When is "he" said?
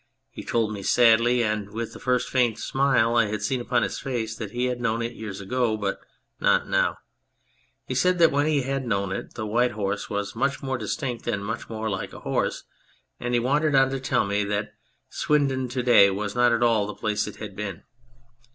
0.31-0.43, 4.49-4.65, 7.85-7.93, 8.47-8.63, 13.35-13.39